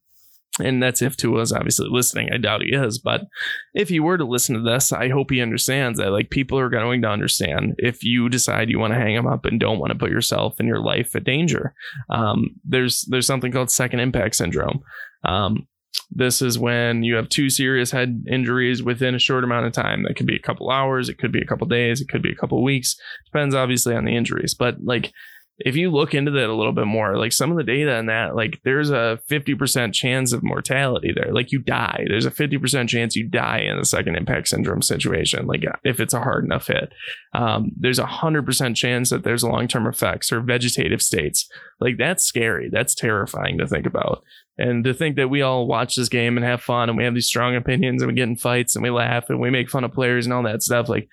[0.58, 2.30] and that's if Tua is obviously listening.
[2.32, 3.26] I doubt he is, but
[3.74, 6.70] if he were to listen to this, I hope he understands that like people are
[6.70, 9.92] going to understand if you decide you want to hang him up and don't want
[9.92, 11.74] to put yourself and your life at danger.
[12.08, 14.80] Um, there's there's something called second impact syndrome.
[15.24, 15.66] Um,
[16.10, 20.04] this is when you have two serious head injuries within a short amount of time.
[20.04, 22.32] That could be a couple hours, it could be a couple days, it could be
[22.32, 22.96] a couple weeks.
[23.24, 25.12] Depends obviously on the injuries, but like
[25.58, 28.06] if you look into that a little bit more, like some of the data in
[28.06, 31.32] that, like there's a 50% chance of mortality there.
[31.32, 32.04] Like you die.
[32.08, 36.12] There's a 50% chance you die in a second impact syndrome situation, like if it's
[36.12, 36.92] a hard enough hit.
[37.32, 41.48] Um, there's a 100% chance that there's long term effects or vegetative states.
[41.80, 42.68] Like that's scary.
[42.70, 44.22] That's terrifying to think about.
[44.58, 47.14] And to think that we all watch this game and have fun and we have
[47.14, 49.84] these strong opinions and we get in fights and we laugh and we make fun
[49.84, 51.08] of players and all that stuff, like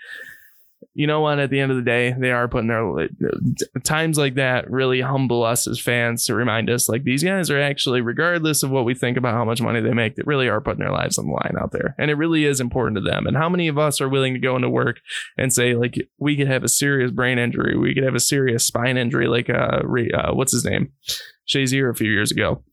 [0.94, 1.40] you know what?
[1.40, 3.10] At the end of the day, they are putting their
[3.84, 7.60] times like that really humble us as fans to remind us like these guys are
[7.60, 10.62] actually, regardless of what we think about how much money they make, they really are
[10.62, 11.96] putting their lives on the line out there.
[11.98, 13.28] And it really is important to them.
[13.28, 15.00] And how many of us are willing to go into work
[15.38, 18.66] and say, like, we could have a serious brain injury, we could have a serious
[18.66, 20.92] spine injury, like, uh, uh what's his name?
[21.48, 22.64] Shazier a few years ago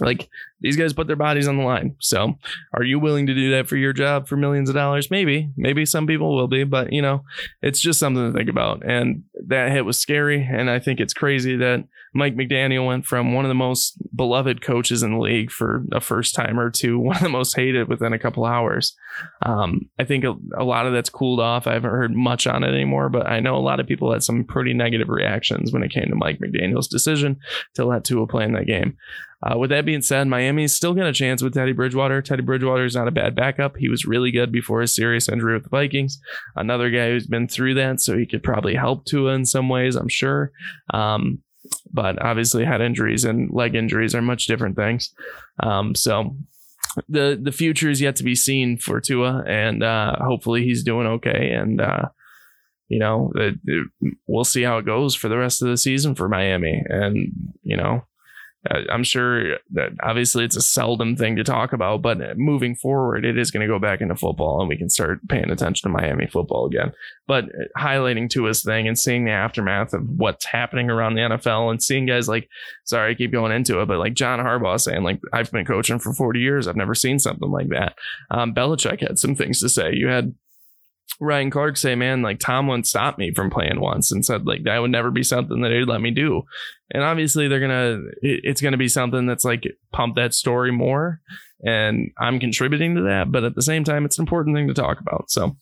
[0.00, 0.28] like
[0.60, 1.96] these guys put their bodies on the line.
[2.00, 2.34] So,
[2.72, 5.10] are you willing to do that for your job for millions of dollars?
[5.10, 7.24] Maybe, maybe some people will be, but you know,
[7.62, 8.82] it's just something to think about.
[8.84, 10.42] And that hit was scary.
[10.50, 11.84] And I think it's crazy that
[12.16, 16.00] Mike McDaniel went from one of the most beloved coaches in the league for a
[16.00, 18.96] first timer to one of the most hated within a couple hours.
[19.42, 21.66] Um, I think a, a, lot of that's cooled off.
[21.66, 24.22] I haven't heard much on it anymore, but I know a lot of people had
[24.22, 27.38] some pretty negative reactions when it came to Mike McDaniel's decision
[27.74, 28.96] to let Tua play in that game.
[29.42, 32.22] Uh, with that being said, Miami Miami's still got a chance with Teddy Bridgewater.
[32.22, 33.76] Teddy Bridgewater is not a bad backup.
[33.76, 36.20] He was really good before his serious injury with the Vikings.
[36.54, 39.96] Another guy who's been through that, so he could probably help Tua in some ways,
[39.96, 40.52] I'm sure.
[40.94, 41.40] Um,
[41.92, 45.12] but obviously, head injuries and leg injuries are much different things.
[45.60, 46.36] Um, so
[47.08, 51.08] the the future is yet to be seen for Tua, and uh, hopefully he's doing
[51.08, 51.50] okay.
[51.50, 52.10] And uh,
[52.86, 53.88] you know, it, it,
[54.28, 56.84] we'll see how it goes for the rest of the season for Miami.
[56.88, 57.32] And
[57.62, 58.02] you know,
[58.90, 63.38] I'm sure that obviously it's a seldom thing to talk about, but moving forward, it
[63.38, 66.26] is going to go back into football and we can start paying attention to Miami
[66.26, 66.92] football again.
[67.26, 71.82] But highlighting Tua's thing and seeing the aftermath of what's happening around the NFL and
[71.82, 72.48] seeing guys like,
[72.84, 75.98] sorry, I keep going into it, but like John Harbaugh saying, like, I've been coaching
[75.98, 76.68] for 40 years.
[76.68, 77.96] I've never seen something like that.
[78.30, 79.92] Um, Belichick had some things to say.
[79.94, 80.34] You had
[81.20, 84.78] Ryan Clark say, man, like Tomlin stopped me from playing once and said like that
[84.78, 86.42] would never be something that he'd let me do.
[86.90, 91.20] And obviously they're gonna it's gonna be something that's like pump that story more.
[91.64, 94.74] And I'm contributing to that, but at the same time, it's an important thing to
[94.74, 95.30] talk about.
[95.30, 95.56] So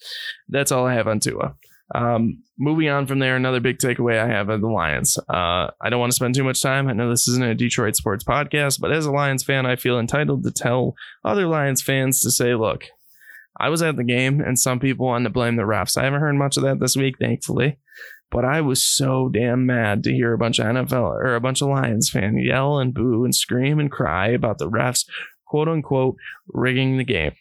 [0.48, 1.54] that's all I have on Tua.
[1.94, 5.18] Um, moving on from there, another big takeaway I have of the Lions.
[5.28, 6.88] Uh, I don't want to spend too much time.
[6.88, 9.98] I know this isn't a Detroit sports podcast, but as a Lions fan, I feel
[9.98, 12.86] entitled to tell other Lions fans to say, look,
[13.58, 15.96] I was at the game, and some people wanted to blame the refs.
[15.96, 17.78] I haven't heard much of that this week, thankfully.
[18.30, 21.62] But I was so damn mad to hear a bunch of NFL or a bunch
[21.62, 25.06] of Lions fans yell and boo and scream and cry about the refs,
[25.46, 26.16] quote unquote,
[26.48, 27.32] rigging the game.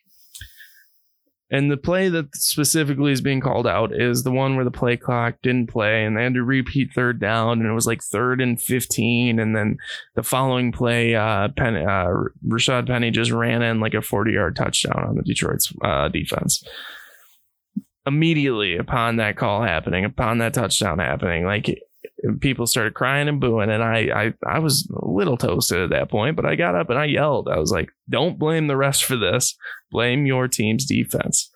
[1.54, 4.98] And the play that specifically is being called out is the one where the play
[4.98, 8.42] clock didn't play and they had to repeat third down and it was like third
[8.42, 9.38] and 15.
[9.38, 9.78] And then
[10.16, 12.10] the following play, uh, Penny, uh,
[12.48, 16.64] Rashad Penny just ran in like a 40 yard touchdown on the Detroit's uh, defense.
[18.08, 21.80] Immediately upon that call happening, upon that touchdown happening, like
[22.40, 26.10] people started crying and booing and I, I i was a little toasted at that
[26.10, 27.50] point but i got up and i yelled.
[27.50, 29.56] I was like don't blame the rest for this.
[29.92, 31.50] Blame your team's defense.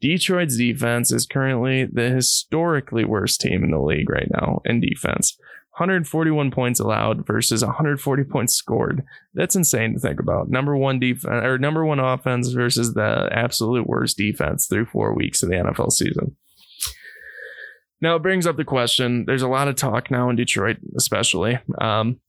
[0.00, 5.36] Detroit's defense is currently the historically worst team in the league right now in defense.
[5.78, 9.02] 141 points allowed versus 140 points scored.
[9.34, 10.48] That's insane to think about.
[10.48, 15.42] Number one defense or number one offense versus the absolute worst defense through four weeks
[15.42, 16.36] of the nfl season
[18.00, 19.24] now it brings up the question.
[19.26, 21.58] There's a lot of talk now in Detroit, especially.
[21.80, 22.20] Um,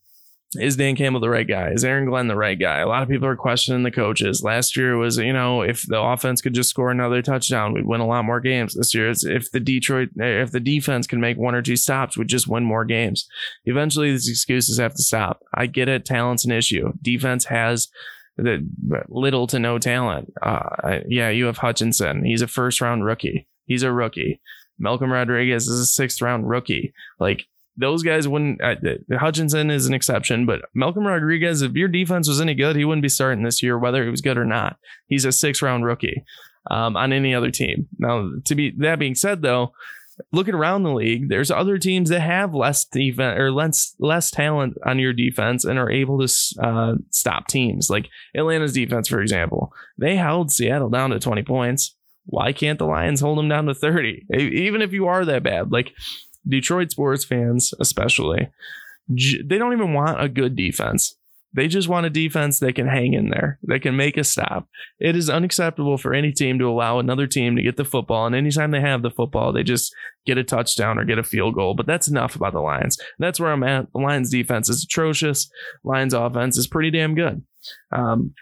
[0.60, 1.71] is Dan Campbell the right guy?
[1.71, 2.80] Is Aaron Glenn the right guy?
[2.80, 4.41] A lot of people are questioning the coaches.
[4.43, 8.01] Last year was, you know, if the offense could just score another touchdown, we'd win
[8.01, 8.75] a lot more games.
[8.75, 12.17] This year, it's if the Detroit, if the defense can make one or two stops,
[12.17, 13.28] we'd just win more games.
[13.65, 15.41] Eventually, these excuses have to stop.
[15.54, 16.06] I get it.
[16.06, 16.93] Talent's an issue.
[17.01, 17.89] Defense has
[18.38, 18.67] the
[19.10, 20.34] little to no talent.
[20.41, 22.23] Uh, yeah, you have Hutchinson.
[22.23, 23.47] He's a first round rookie.
[23.65, 24.41] He's a rookie.
[24.78, 26.94] Malcolm Rodriguez is a sixth round rookie.
[27.20, 27.46] Like
[27.78, 28.62] those guys wouldn't.
[28.62, 28.76] Uh,
[29.18, 33.02] Hutchinson is an exception, but Malcolm Rodriguez, if your defense was any good, he wouldn't
[33.02, 34.78] be starting this year, whether he was good or not.
[35.08, 36.24] He's a sixth round rookie
[36.72, 37.88] um, on any other team.
[37.98, 39.74] Now, to be that being said, though,
[40.32, 44.78] looking around the league, there's other teams that have less defense or less less talent
[44.86, 47.90] on your defense and are able to uh, stop teams.
[47.90, 52.86] Like Atlanta's defense, for example, they held Seattle down to 20 points why can't the
[52.86, 54.26] Lions hold them down to 30?
[54.38, 55.94] Even if you are that bad, like
[56.48, 58.50] Detroit sports fans, especially,
[59.08, 61.16] they don't even want a good defense.
[61.54, 64.68] They just want a defense that can hang in there, that can make a stop.
[65.00, 68.26] It is unacceptable for any team to allow another team to get the football.
[68.26, 71.56] And anytime they have the football, they just get a touchdown or get a field
[71.56, 71.74] goal.
[71.74, 73.00] But that's enough about the Lions.
[73.20, 73.88] That's where I'm at.
[73.94, 75.50] The Lions defense is atrocious.
[75.86, 77.42] Lions offense is pretty damn good.
[77.94, 78.34] Um,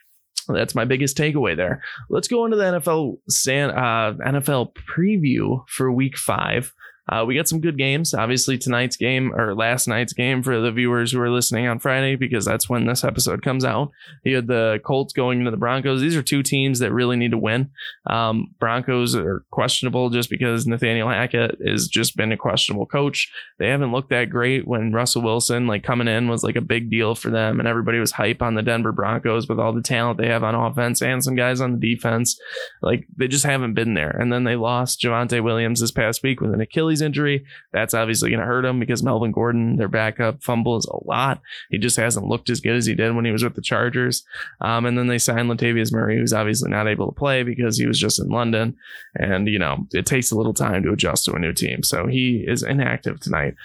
[0.48, 1.82] that's my biggest takeaway there.
[2.10, 6.74] Let's go into the NFL San, uh, NFL preview for Week Five.
[7.10, 8.14] Uh, we got some good games.
[8.14, 12.16] Obviously, tonight's game or last night's game for the viewers who are listening on Friday,
[12.16, 13.92] because that's when this episode comes out.
[14.24, 16.02] You had the Colts going into the Broncos.
[16.02, 17.72] These are two teams that really need to win.
[18.10, 23.32] Um, Broncos are questionable just because Nathaniel Hackett has just been a questionable coach.
[23.60, 26.90] They haven't looked that great when Russell Wilson, like coming in, was like a big
[26.90, 30.18] deal for them, and everybody was hype on the Denver Broncos with all the talent
[30.18, 32.40] they have on offense and some guys on the defense.
[32.82, 34.12] Like they just haven't been there.
[34.12, 37.46] And then they lost Javonte Williams this past week with an Achilles Achilles injury.
[37.72, 41.42] That's obviously going to hurt him because Melvin Gordon, their backup, fumbles a lot.
[41.70, 44.24] He just hasn't looked as good as he did when he was with the Chargers.
[44.62, 47.88] Um, and then they signed Latavius Murray, who's obviously not able to play because he
[47.88, 48.76] was just in London.
[49.16, 51.84] And, you know, it takes a little time to adjust to a new team.
[51.84, 53.56] So he is inactive tonight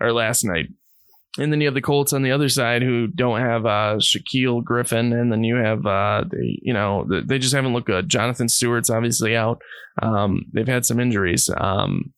[0.00, 0.68] or last night.
[1.38, 4.64] And then you have the Colts on the other side who don't have uh, Shaquill
[4.64, 8.08] Griffin, and then you have uh, the, you know they just haven't looked good.
[8.08, 9.62] Jonathan Stewart's obviously out.
[10.02, 11.48] Um, they've had some injuries.
[11.56, 12.12] Um,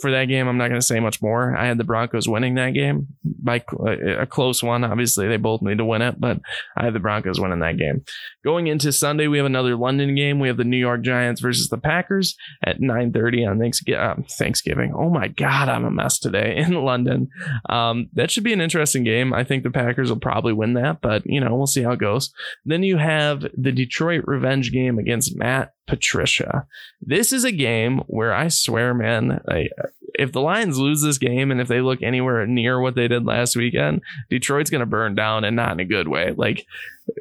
[0.00, 1.56] for that game, I'm not going to say much more.
[1.56, 4.84] I had the Broncos winning that game by a close one.
[4.84, 6.38] Obviously, they both need to win it, but
[6.76, 8.04] I had the Broncos winning that game.
[8.44, 10.40] Going into Sunday, we have another London game.
[10.40, 14.00] We have the New York Giants versus the Packers at 9:30 on Thanksgiving.
[14.00, 14.92] Uh, Thanksgiving.
[14.94, 17.28] Oh my God, I'm a mess today in London.
[17.68, 19.32] Um, that should be an interesting game.
[19.32, 22.00] I think the Packers will probably win that, but you know we'll see how it
[22.00, 22.32] goes.
[22.64, 26.66] Then you have the Detroit revenge game against Matt Patricia.
[27.00, 29.68] This is a game where I swear, man, I,
[30.14, 33.24] if the Lions lose this game and if they look anywhere near what they did
[33.24, 36.32] last weekend, Detroit's going to burn down and not in a good way.
[36.36, 36.66] Like,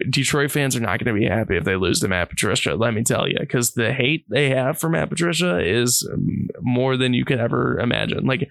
[0.10, 2.94] Detroit fans are not going to be happy if they lose to Matt Patricia, let
[2.94, 6.08] me tell you, because the hate they have for Matt Patricia is
[6.60, 8.26] more than you could ever imagine.
[8.26, 8.50] Like,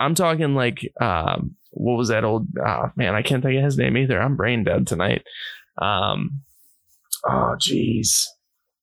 [0.00, 3.78] I'm talking like, um, what was that old, uh, man, I can't think of his
[3.78, 4.20] name either.
[4.20, 5.24] I'm brain dead tonight.
[5.78, 6.40] Um,
[7.24, 8.33] oh, geez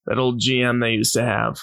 [0.05, 1.59] that old GM they used to have.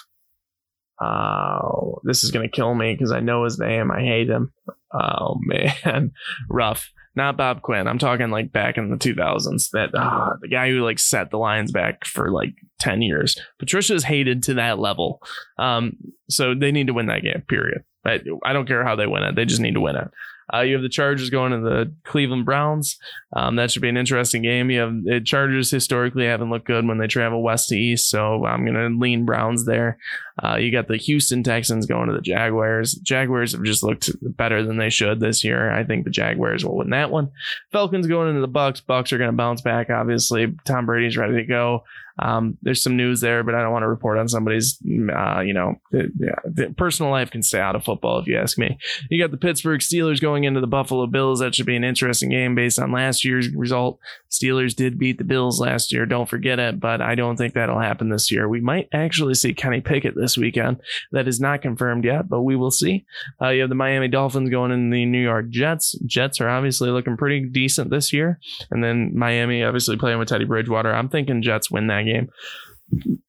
[1.00, 3.90] Oh, this is gonna kill me because I know his name.
[3.90, 4.52] I hate him.
[4.92, 6.12] Oh man,
[6.48, 6.90] rough.
[7.14, 7.88] Not Bob Quinn.
[7.88, 9.70] I'm talking like back in the 2000s.
[9.72, 13.36] That uh, the guy who like set the Lions back for like 10 years.
[13.58, 15.20] Patricia's hated to that level.
[15.58, 15.96] Um,
[16.30, 17.42] so they need to win that game.
[17.48, 17.82] Period.
[18.04, 19.34] I, I don't care how they win it.
[19.34, 20.08] They just need to win it.
[20.52, 22.98] Uh, you have the Chargers going to the Cleveland Browns.
[23.34, 24.70] Um, that should be an interesting game.
[24.70, 28.44] You have the Chargers historically haven't looked good when they travel west to east, so
[28.46, 29.98] I'm going to lean Browns there.
[30.42, 32.94] Uh, you got the Houston Texans going to the Jaguars.
[32.94, 35.72] Jaguars have just looked better than they should this year.
[35.72, 37.30] I think the Jaguars will win that one.
[37.72, 38.82] Falcons going into the Bucs.
[38.82, 39.90] Bucs are going to bounce back.
[39.90, 41.84] Obviously, Tom Brady's ready to go.
[42.18, 45.52] Um, there's some news there, but I don't want to report on somebody's, uh, you
[45.52, 48.78] know, yeah, personal life can stay out of football if you ask me.
[49.10, 51.40] You got the Pittsburgh Steelers going into the Buffalo Bills.
[51.40, 53.98] That should be an interesting game based on last year's result.
[54.30, 56.06] Steelers did beat the Bills last year.
[56.06, 58.48] Don't forget it, but I don't think that'll happen this year.
[58.48, 60.80] We might actually see Kenny Pickett this weekend.
[61.12, 63.06] That is not confirmed yet, but we will see.
[63.40, 65.98] Uh, you have the Miami Dolphins going in the New York Jets.
[66.06, 68.38] Jets are obviously looking pretty decent this year.
[68.70, 70.92] And then Miami obviously playing with Teddy Bridgewater.
[70.92, 72.28] I'm thinking Jets win that game.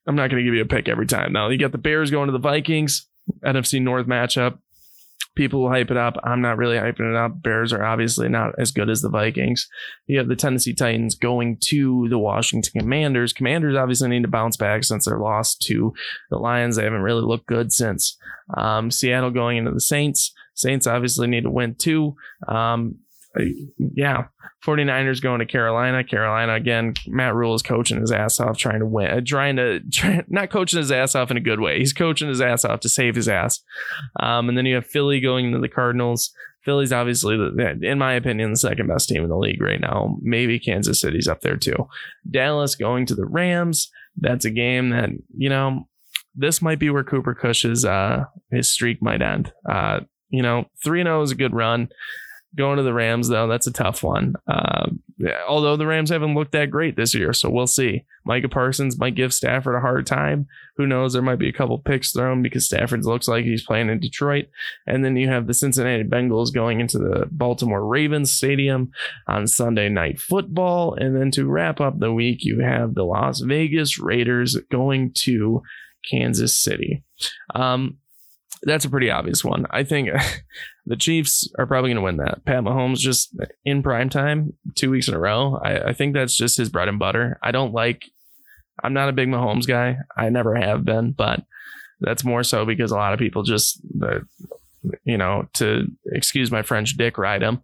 [0.07, 1.33] I'm not going to give you a pick every time.
[1.33, 3.07] Now you got the Bears going to the Vikings,
[3.43, 4.59] NFC North matchup.
[5.35, 6.17] People will hype it up.
[6.23, 7.41] I'm not really hyping it up.
[7.41, 9.69] Bears are obviously not as good as the Vikings.
[10.07, 13.31] You have the Tennessee Titans going to the Washington Commanders.
[13.31, 15.93] Commanders obviously need to bounce back since they're lost to
[16.29, 16.75] the Lions.
[16.75, 18.17] They haven't really looked good since.
[18.57, 20.33] Um, Seattle going into the Saints.
[20.55, 22.15] Saints obviously need to win too.
[22.47, 22.97] Um,
[23.77, 24.25] yeah,
[24.65, 26.03] 49ers going to Carolina.
[26.03, 26.93] Carolina again.
[27.07, 30.49] Matt Rhule is coaching his ass off, trying to win, uh, trying to try, not
[30.49, 31.79] coaching his ass off in a good way.
[31.79, 33.61] He's coaching his ass off to save his ass.
[34.19, 36.31] Um, and then you have Philly going into the Cardinals.
[36.65, 40.17] Philly's obviously, in my opinion, the second best team in the league right now.
[40.21, 41.87] Maybe Kansas City's up there too.
[42.29, 43.89] Dallas going to the Rams.
[44.17, 45.87] That's a game that you know.
[46.35, 49.51] This might be where Cooper Rush's uh, his streak might end.
[49.67, 51.89] Uh, you know, three zero oh is a good run.
[52.55, 54.33] Going to the Rams, though, that's a tough one.
[54.47, 54.87] Uh,
[55.47, 58.05] although the Rams haven't looked that great this year, so we'll see.
[58.25, 60.47] Micah Parsons might give Stafford a hard time.
[60.77, 61.13] Who knows?
[61.13, 64.47] There might be a couple picks thrown because Stafford looks like he's playing in Detroit.
[64.87, 68.91] And then you have the Cincinnati Bengals going into the Baltimore Ravens Stadium
[69.27, 70.95] on Sunday Night Football.
[70.95, 75.61] And then to wrap up the week, you have the Las Vegas Raiders going to
[76.09, 77.03] Kansas City.
[77.53, 77.97] Um,
[78.63, 79.65] that's a pretty obvious one.
[79.69, 80.09] I think
[80.89, 82.43] the Chiefs are probably going to win that.
[82.45, 85.61] Pat Mahomes just in prime time, two weeks in a row.
[85.63, 87.39] I, I think that's just his bread and butter.
[87.43, 88.05] I don't like.
[88.83, 89.97] I'm not a big Mahomes guy.
[90.17, 91.43] I never have been, but
[92.01, 93.79] that's more so because a lot of people just,
[95.03, 97.61] you know, to excuse my French, dick ride him.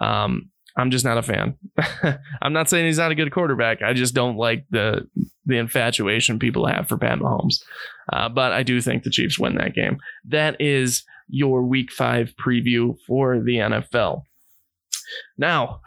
[0.00, 1.56] Um, I'm just not a fan.
[2.40, 3.82] I'm not saying he's not a good quarterback.
[3.82, 5.08] I just don't like the
[5.46, 7.56] the infatuation people have for Pat Mahomes.
[8.12, 9.98] Uh, but I do think the Chiefs win that game.
[10.26, 14.22] That is your Week Five preview for the NFL.
[15.36, 15.80] Now,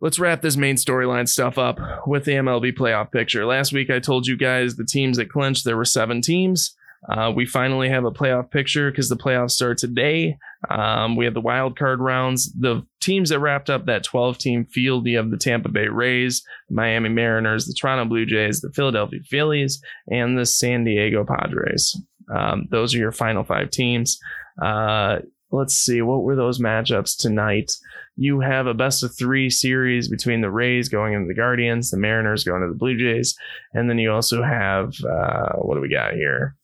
[0.00, 3.46] let's wrap this main storyline stuff up with the MLB playoff picture.
[3.46, 5.64] Last week I told you guys the teams that clinched.
[5.64, 6.74] There were seven teams.
[7.08, 10.36] Uh, we finally have a playoff picture because the playoffs start today.
[10.68, 12.52] Um, we have the wild card rounds.
[12.52, 16.42] The teams that wrapped up that 12 team field, you have the Tampa Bay Rays,
[16.68, 21.96] Miami Mariners, the Toronto Blue Jays, the Philadelphia Phillies, and the San Diego Padres.
[22.34, 24.18] Um, those are your final five teams.
[24.62, 25.18] Uh,
[25.50, 27.72] let's see, what were those matchups tonight?
[28.16, 31.96] You have a best of three series between the Rays going into the Guardians, the
[31.96, 33.36] Mariners going to the Blue Jays,
[33.72, 36.56] and then you also have, uh, what do we got here?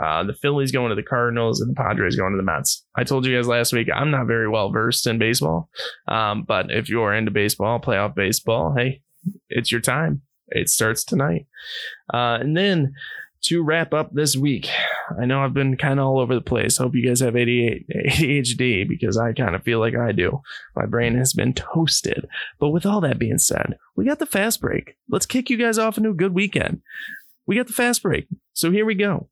[0.00, 2.84] Uh, the Phillies going to the Cardinals and the Padres going to the Mets.
[2.96, 5.70] I told you guys last week I'm not very well versed in baseball,
[6.08, 9.02] um, but if you're into baseball, playoff baseball, hey,
[9.48, 10.22] it's your time.
[10.48, 11.46] It starts tonight,
[12.12, 12.94] uh, and then
[13.46, 14.68] to wrap up this week,
[15.20, 16.76] I know I've been kind of all over the place.
[16.76, 20.42] Hope you guys have ADHD because I kind of feel like I do.
[20.74, 22.28] My brain has been toasted.
[22.58, 24.96] But with all that being said, we got the fast break.
[25.08, 26.82] Let's kick you guys off into a good weekend.
[27.46, 28.26] We got the fast break.
[28.52, 29.28] So here we go.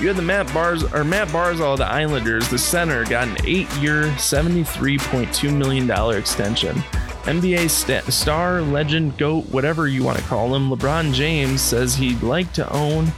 [0.00, 3.36] You had the Matt Bars or Matt Barzal of the Islanders, the center, got an
[3.44, 6.84] eight-year, $73.2 million extension.
[7.28, 12.22] NBA st- star, legend, GOAT, whatever you want to call him, LeBron James says he'd
[12.22, 13.08] like to own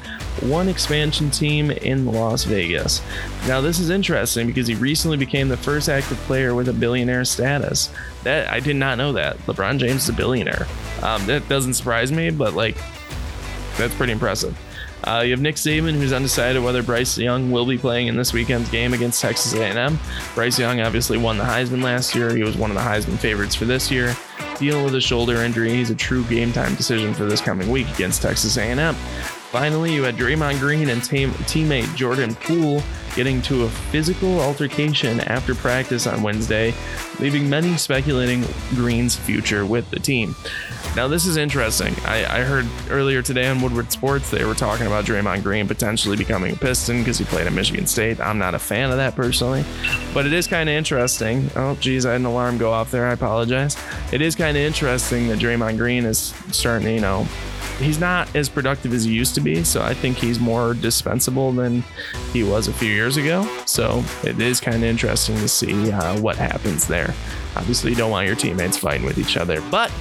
[0.40, 3.02] one expansion team in Las Vegas.
[3.46, 7.24] Now, this is interesting because he recently became the first active player with a billionaire
[7.24, 7.88] status.
[8.24, 9.38] That I did not know that.
[9.46, 10.66] LeBron James is a billionaire.
[11.02, 12.76] Um, that doesn't surprise me, but like,
[13.76, 14.58] that's pretty impressive.
[15.04, 18.32] Uh, you have Nick Saban, who's undecided whether Bryce Young will be playing in this
[18.32, 19.98] weekend's game against Texas A&M.
[20.34, 22.34] Bryce Young obviously won the Heisman last year.
[22.34, 24.14] He was one of the Heisman favorites for this year.
[24.58, 27.88] Dealing with a shoulder injury, he's a true game time decision for this coming week
[27.94, 28.94] against Texas A&M.
[28.94, 32.82] Finally, you had Draymond Green and team- teammate Jordan Poole
[33.14, 36.74] getting to a physical altercation after practice on Wednesday,
[37.18, 40.34] leaving many speculating Green's future with the team.
[40.96, 41.94] Now, this is interesting.
[42.04, 46.16] I, I heard earlier today on Woodward Sports they were talking about Draymond Green potentially
[46.16, 48.20] becoming a Piston because he played at Michigan State.
[48.20, 49.64] I'm not a fan of that personally,
[50.12, 51.48] but it is kind of interesting.
[51.54, 53.06] Oh, geez, I had an alarm go off there.
[53.06, 53.76] I apologize.
[54.12, 57.26] It is kind of interesting that Draymond Green is starting to, you know,
[57.80, 59.64] he's not as productive as he used to be.
[59.64, 61.82] So I think he's more dispensable than
[62.32, 63.42] he was a few years ago.
[63.66, 67.14] So it is kind of interesting to see uh, what happens there.
[67.56, 69.60] Obviously, you don't want your teammates fighting with each other.
[69.70, 69.92] But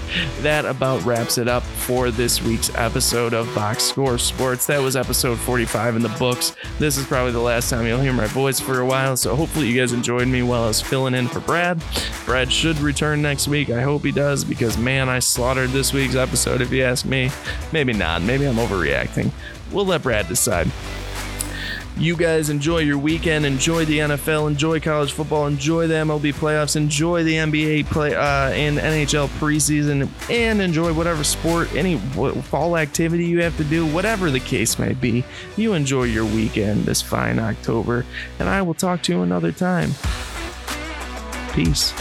[0.41, 4.65] that about wraps it up for this week's episode of Box Score Sports.
[4.67, 6.55] That was episode 45 in the books.
[6.77, 9.17] This is probably the last time you'll hear my voice for a while.
[9.17, 11.81] So hopefully, you guys enjoyed me while I was filling in for Brad.
[12.25, 13.69] Brad should return next week.
[13.69, 17.31] I hope he does because, man, I slaughtered this week's episode if you ask me.
[17.71, 18.21] Maybe not.
[18.21, 19.31] Maybe I'm overreacting.
[19.71, 20.71] We'll let Brad decide
[21.99, 26.75] you guys enjoy your weekend, enjoy the NFL, enjoy college football, enjoy the MLB playoffs,
[26.77, 33.25] enjoy the NBA play uh, and NHL preseason, and enjoy whatever sport, any fall activity
[33.25, 35.25] you have to do, whatever the case may be.
[35.57, 38.05] You enjoy your weekend this fine October,
[38.39, 39.91] and I will talk to you another time.
[41.53, 41.93] Peace.